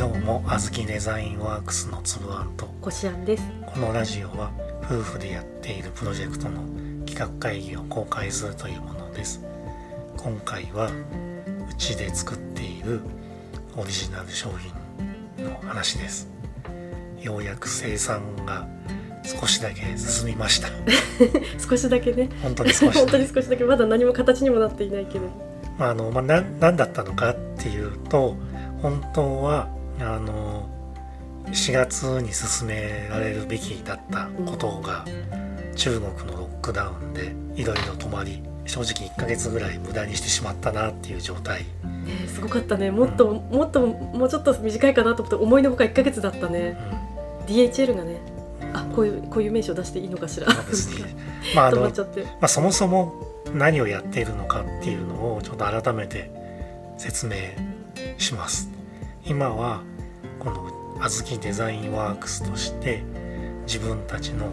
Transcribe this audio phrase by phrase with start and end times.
[0.00, 3.42] どうもあずきデザインワークスのつぶあんとこしあんです。
[3.66, 4.50] このラジオは
[4.82, 6.62] 夫婦でやっているプロジェクトの
[7.04, 9.44] 企画会議を公開するというものです。
[10.16, 10.90] 今回は
[11.68, 13.02] うちで作っている
[13.76, 14.48] オリジナル商
[15.36, 16.30] 品の話です。
[17.20, 18.66] ようやく生産が
[19.22, 20.68] 少しだけ進みました。
[21.60, 22.30] 少しだけね。
[22.42, 23.64] 本当に少し 本当に少しだけ。
[23.64, 25.26] まだ何も形にもなっていないけど。
[25.76, 28.34] まああのまあ、な何だったのかっていうと
[28.80, 29.68] 本当は
[30.00, 30.68] あの
[31.46, 35.04] 4月に進められるべきだったことが、
[35.76, 41.66] 中国のロックダウンでいろいろ止まり正直1ヶ月ぐらい無駄にしてしまったなっていう状態、ね
[42.24, 42.90] えすごかったね。
[42.90, 46.76] もっと、もっともうちょっと短いかなと思って思いのほか1ヶ月だったね。
[47.46, 47.54] うん。
[47.54, 48.20] DHL がね
[48.72, 50.46] あこういうこういう名称出していいのかしら。
[51.54, 51.90] まああのま
[52.42, 56.30] あ、そもそも何をやっているのかっていうのをちょっと改めて
[56.98, 57.34] 説明
[58.18, 58.69] します
[59.30, 59.84] 今は
[60.40, 63.04] このあずきデザインワークスとして
[63.64, 64.52] 自分たちの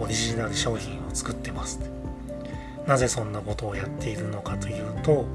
[0.00, 1.78] オリジナル商品を作ってます。
[2.88, 5.26] なぜそんなことをやっているのかというと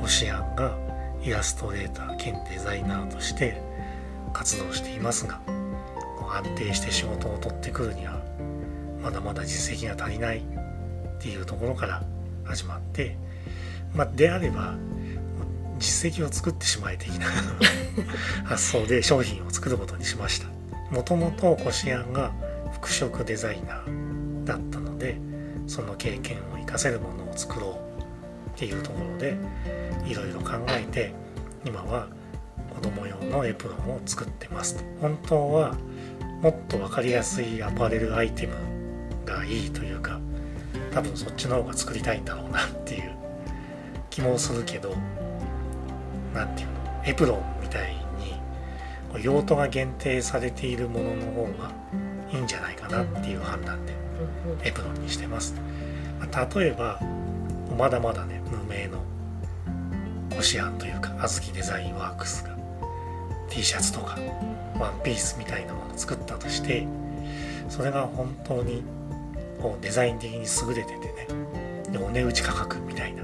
[0.00, 0.76] ゴシアンが
[1.22, 3.62] イラストレーター兼デザイナーとして
[4.32, 5.40] 活動していますが
[6.32, 8.20] 安定して仕事を取ってくるには
[9.00, 10.42] まだまだ実績が足りないっ
[11.22, 12.02] ていうところから
[12.42, 13.16] 始まって、
[13.94, 14.74] まあ、であれば
[15.80, 17.26] 実績を作ってしまえ的な
[18.44, 20.60] 発想で商品を作ることにしました。
[20.90, 22.32] もともとコシアンが
[22.72, 25.16] 服飾デザイナーだったので
[25.66, 27.78] その経験を生かせるものを作ろ
[28.48, 29.36] うっていうところで
[30.04, 31.12] いろいろ考えて
[31.64, 32.08] 今は
[32.74, 35.76] 子供用のエプロンを作ってます本当は
[36.42, 38.54] もっと分かりやすいアパレルアイテム
[39.24, 40.18] がいいというか
[40.92, 43.14] 多分そっちの方が作りたいんだろうなっていう
[44.08, 44.94] 気もするけど
[46.34, 51.72] 何ていうのエプロンみたいに用途が限定されているものの方が
[52.32, 53.92] いいんじゃないかなっていう判断で
[54.62, 55.54] エプロンにしてます、
[56.20, 57.00] まあ例えば
[57.76, 58.98] まだまだね無名の
[60.36, 62.56] コシアンというかあずきデザインワークスが
[63.48, 64.18] T シャツとか
[64.78, 66.86] ワンピースみたいなものを作ったとして
[67.68, 68.82] それが本当に
[69.60, 71.28] こうデザイン的に優れててね
[71.90, 73.22] でお値打ち価格みたいな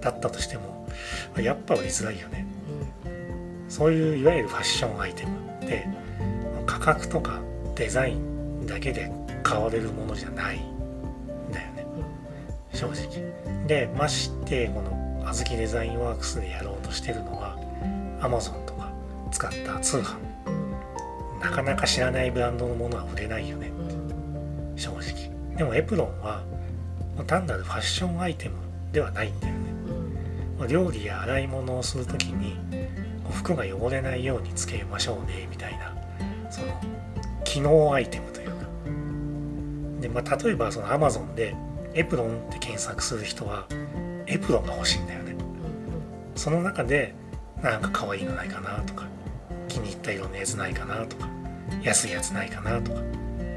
[0.00, 0.75] だったとしても
[1.36, 2.46] やっぱ売りづらいよね。
[3.68, 5.32] そういういわゆるファッションアイテム
[5.64, 5.86] って
[6.66, 7.40] 価格とか
[7.74, 9.10] デザインだけで
[9.42, 10.58] 買われるものじゃない。
[10.58, 11.86] んだよね。
[12.72, 13.66] 正直。
[13.66, 17.56] でましてこのあずきデザインワークスでやろうとしてるのは
[18.20, 18.92] Amazon とか
[19.30, 20.16] 使った通販。
[21.40, 23.68] なかなか知らないブランドのものは売れないよね。
[23.68, 24.70] うん。
[24.70, 25.30] うん正直。
[25.56, 26.42] でもエプロンは
[27.26, 28.56] 単なるファッションアイテム
[28.92, 29.60] ではないんだよね。
[29.60, 29.65] うん
[30.58, 32.56] ま料理や洗い物をする時に
[33.24, 35.94] こう服が汚れないようにつけましょうねみたいな
[36.50, 36.68] その
[37.44, 38.56] 機能アイテムというか。
[40.00, 41.54] で、まあ、例えばその Amazon で
[41.94, 43.66] エプロンって検索する人は
[44.26, 45.34] エプロンが欲しいんだよね。
[46.34, 47.14] その中で
[47.62, 49.06] なんか可愛いのないかなとか
[49.68, 51.28] 気に入った色のやつないかなとか
[51.82, 53.00] 安いやつないかなとか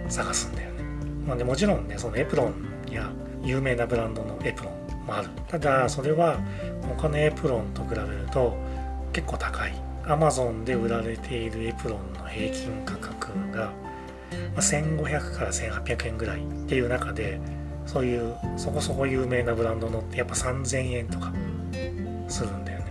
[0.08, 0.84] 探すんだよね、
[1.28, 2.54] まあ、でもちろんねそのエプロン
[2.90, 3.10] や
[3.44, 5.30] 有名なブランドのエプロンもある。
[5.48, 6.40] ただそれは
[6.90, 8.56] 他のエプロンと比べると
[9.14, 9.74] 結構高い。
[10.06, 13.72] Amazon で売られているエプロンの平均価格が
[14.56, 17.40] 1500から1800円ぐらいっていう中で
[17.86, 21.32] そういうそこそこ有名なブランドのってやっぱ3000円とか
[22.28, 22.86] するんだよね。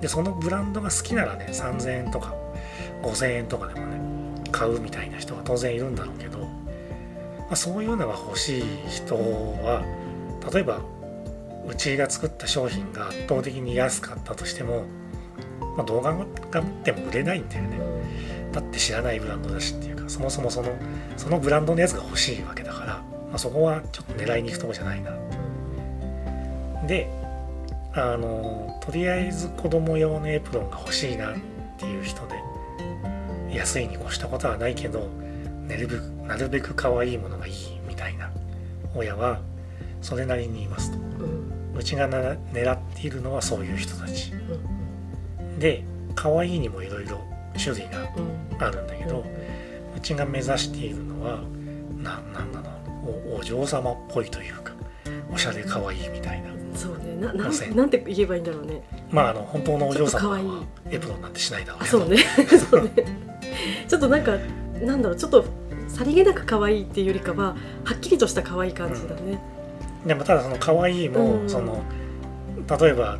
[0.00, 2.34] でそのブランドが好きならね3000円とか
[3.02, 4.00] 5000円とかでもね
[4.52, 6.46] 買うみたいな人は当然いるんだろうけど、ま
[7.50, 9.84] あ、そういうのが欲しい人は
[10.52, 10.80] 例えば
[11.68, 14.84] うちが作った商品が圧倒的に安かったとしても、
[15.76, 17.78] まあ、動画が持っても売れないんだよね。
[18.52, 20.70] だって知らないブランドだしっていうかそもそもその
[21.16, 25.12] そのブランドのやつが欲しいわけだから、まあ、そこはちょっと狙いに行くとこじゃないな。
[26.86, 27.10] で
[27.94, 31.36] あのとりあえず子供用のエプロンが欲しいなっ
[31.78, 32.36] ていう人で
[33.54, 35.08] 安いに越したことはないけど
[35.66, 37.54] なるべくなるべく可愛いものがいい
[37.86, 38.30] みたいな
[38.94, 39.40] 親は
[40.00, 40.98] それなりにいますと。
[40.98, 41.57] うん。
[41.78, 42.18] うちがな
[42.52, 44.32] 狙っているのはそういう人たち。
[44.32, 44.78] うん
[45.58, 45.82] で
[46.14, 47.20] 可愛いにもいろいろ
[47.56, 48.38] 種類がうん。
[48.62, 49.24] あるんだけど
[49.96, 51.40] うちが目指しているのは
[51.96, 52.68] ななんだろ
[53.06, 54.72] うおお嬢様っぽいというか
[55.32, 56.48] おしゃれ可愛いみたいな。
[56.74, 57.16] そうね。
[57.20, 58.82] なななんて言えばいいんだろうね。
[59.10, 62.18] まああの本当のお嬢様はエプロンなんてしないだろうそうね。
[62.70, 62.90] そうね。
[63.86, 64.36] ちょっとなんか
[64.80, 65.18] なんだろう。
[65.18, 65.44] ちょっと
[65.88, 69.40] さりげなく可愛いっていうよりかははっきりとした可愛い感じだね、
[70.08, 71.48] でもただその可愛いも、うん。
[71.48, 71.84] その
[72.80, 73.18] 例えば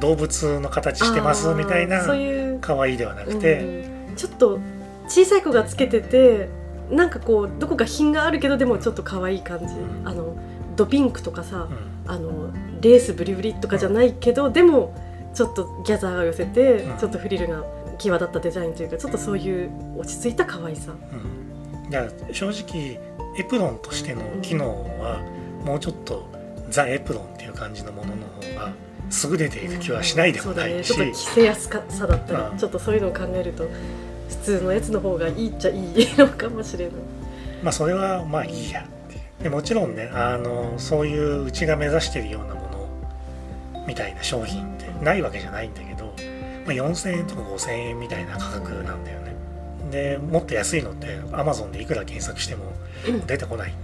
[0.00, 2.58] 動物の形してますみたいなそういう。
[2.60, 4.58] 可愛いではなくて、うんちょっと
[5.08, 6.48] 小さい子がつけてて
[6.90, 9.68] なんかこうどこか品があるけどでもちょっと可愛い感じ、う
[10.02, 10.08] ん。
[10.08, 10.36] あの
[10.76, 11.68] ドピンクとかさ
[12.06, 12.10] う、ん。
[12.10, 14.94] あのレースブリブリとかじゃないけど、でも
[15.34, 16.98] ちょっとギャザーが寄せて、うん。
[16.98, 17.64] ちょっとフリルが
[17.98, 23.00] 際立ったデザインというかちょっとそういう落ち着いた可愛さ、うん、だから正直
[23.38, 25.20] エプロンとしての機能は
[25.66, 26.30] もうちょっと
[26.70, 28.72] ザ・エプロンっていう感じのものの方が
[29.30, 32.56] 優れている気はしないでもないし、そうだね、ちょっと着せやすさだったり、うん。
[32.56, 33.68] ちょっとそういうのを考えると
[34.28, 36.94] 普通のやつの方がいいっちゃいいのかもしれない。
[37.64, 38.82] まあそれはまあいいや。
[38.82, 46.14] っていうでもちろんねあのそういううちが目指してるようなものみたいな商品ってないわけじゃないんだけど、まあ、
[46.70, 49.34] 4000円とか5000円みたいな価格なんだよね。
[49.90, 52.72] でもっと安いのって Amazon でいくら検索しても
[53.26, 53.74] 出てこない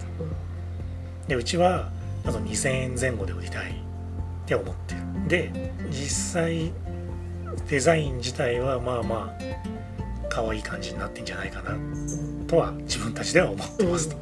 [1.29, 1.91] でうちは
[2.25, 3.75] あと2000円前後で売りたいっ
[4.47, 5.01] て思ってる。
[5.29, 6.73] で実際
[7.69, 11.77] デザイン自体はまあまあ可愛い感じになってんじゃないかな
[12.47, 14.17] とは自分たちでは思ってますと、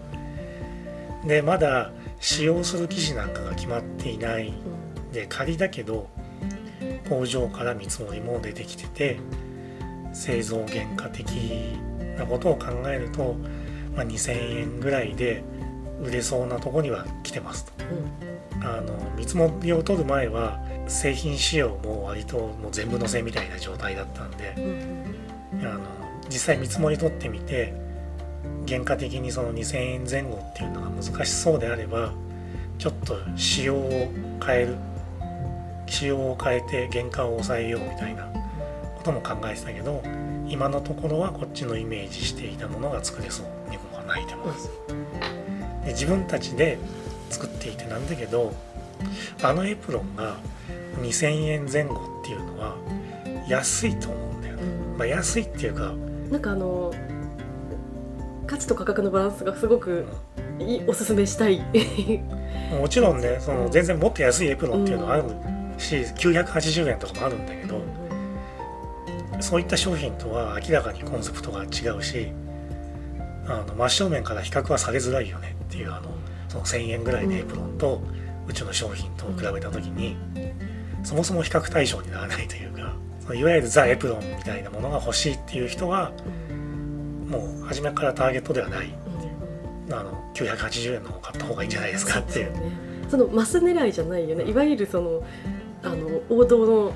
[1.27, 4.53] でまだ使用する生地なんかが決まっていない。
[5.13, 6.09] で仮だけど
[7.09, 9.19] 工場から見積もりも出てきてて
[10.13, 11.29] 製造原価的
[12.17, 13.35] なことを考えると、
[13.97, 15.43] まあ、2000円ぐらいで
[16.03, 17.73] 売れそうなとこには来てますと。
[18.63, 25.81] あの見積もりを取る前は製品仕様も割ともう全部載せみたいな状態だったんでうんうんあの
[26.29, 27.73] 実際見積もり取ってみて
[28.69, 32.13] 原価的にその2000円前後っていうのが難しそうであれば
[32.79, 34.13] ちょっと仕様を
[34.45, 34.77] 変える
[35.87, 38.27] 仕様を変えて原価を抑えようみたいな
[38.97, 40.03] ことも考えてたけど
[40.49, 44.71] 今のところはこっちのイメージしていたものが作れそうにもないと思います。
[44.89, 45.10] で
[45.93, 46.79] 自分たちで
[47.31, 48.53] 作っていてなんだけど
[49.43, 50.37] あのエプロンが
[51.01, 52.77] 2000円前後っていうのは
[53.49, 54.63] 安いと思うんだよね。
[54.63, 55.93] うんまあ、安いっていうか、
[56.31, 56.93] なんかあの
[58.47, 60.07] 価値と価格のバランスがすごく
[60.59, 61.63] いいおすすめしたい。
[62.79, 65.25] もちろんねその全然もっと安いエプロンっていうのはある
[65.79, 67.81] し、980円とかもあるんだけど、
[69.41, 72.33] そういった商品とは明らかにコンセプトが違うし
[73.51, 76.11] あの真正面から比較はされづらいよねっていうあの
[76.49, 78.01] その1,000円ぐらいのエプロンと
[78.47, 80.17] うちの商品と比べた時に
[81.03, 86.13] そもそも比較対象にならないというかそのいわゆるザ・エプロンみたいなものが欲しいっていう人は
[87.29, 88.95] もう初めからターゲットではない。
[89.93, 92.53] あの980円の方買った方がいいんじゃないですかっていう。
[92.53, 92.61] ね
[93.09, 94.45] そのマス狙いじゃないよね。
[94.45, 95.23] いわゆるその
[95.83, 96.93] あの王道の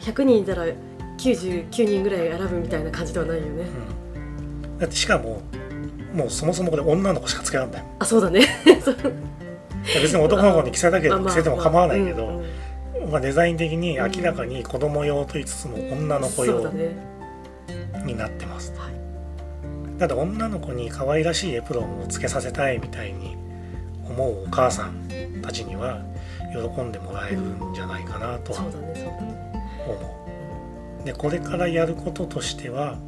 [0.00, 0.66] 100人いたら
[1.18, 3.62] 99人ぐらい選ぶみたいな感じではないよね。
[3.62, 4.05] うん
[4.78, 5.42] だってしかも
[6.14, 8.46] もうそもそもこれ女の子しかつけらんないあそうだね。
[10.02, 13.10] 別に男の子に着せたけど着せても構わないけど、うんうん。
[13.10, 16.72] まあ、デザイン的に明らかに子供用と言いつつも女の子用
[18.04, 18.72] になってます。
[18.76, 19.98] はい。
[19.98, 23.36] だって女の子に可愛らしいエプロンをつけさせたいみたいに
[24.08, 25.08] 思うお母さん
[25.42, 26.02] たちには
[26.52, 29.84] 喜んでもらえるんじゃないかなとはそうだねそうだね。
[29.86, 29.94] 思
[31.02, 31.04] う。
[31.04, 32.98] でこれからやることとしては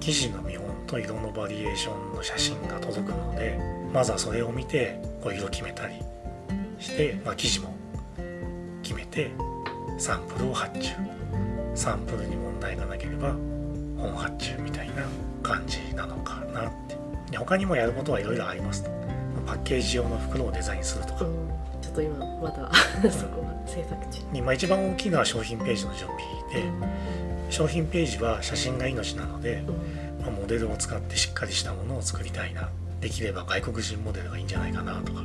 [0.00, 3.58] 生地の見本と色のバリエーションの写真が届くので
[3.92, 5.94] まずはそれを見てこう色決めたり
[6.78, 7.74] して、まあ、生地も
[8.82, 9.32] 決めて
[9.98, 10.90] サンプルを発注。
[11.74, 13.32] サンプルに問題がなければ
[13.98, 15.02] 本発注みたいな
[15.42, 16.96] 感じなのかなって。
[17.30, 18.90] で他にもやることはいろいろありますと。
[19.46, 21.24] パッケージ用の袋をデザインするとか。
[21.24, 21.48] うん
[21.82, 22.70] ちょっと今まだ
[23.10, 24.32] そこは制作中。
[24.32, 26.18] でまあ一番大きいのは商品ページの準備
[26.62, 26.70] で
[27.50, 32.68] 商品ページは写真が命なので、うんまあ、モデルを使ってしっかりしたものを作りたいな。
[33.00, 35.22] できれば外国人モデルがいいんじゃないかなとか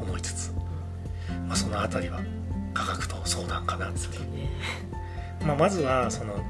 [0.00, 0.52] 思いつつ、
[1.46, 2.20] まあ、その辺りは
[2.72, 4.50] 価格と相談かなっていう、そうだね。
[5.46, 6.42] まあ、まずはその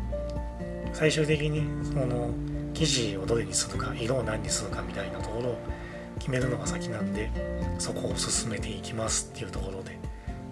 [0.93, 2.31] 最終的にその
[2.73, 5.59] 生地をどれにするか色を何にするかみたいなところを
[6.19, 7.31] 決めるのが先なんで
[7.79, 9.99] そこを進めていきますっていうところで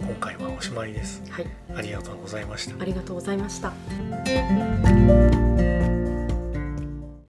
[0.00, 1.22] 今回はおしまいです。
[1.30, 1.46] はい。
[1.76, 2.82] ありがとうございました。
[2.82, 3.72] ありがとうございました